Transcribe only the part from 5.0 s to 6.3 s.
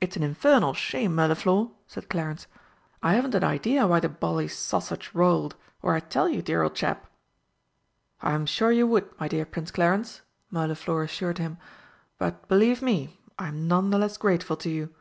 rolled, or I'd tell